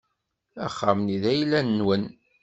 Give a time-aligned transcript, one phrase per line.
[0.65, 2.03] Axxam-nni d ayla-nwen.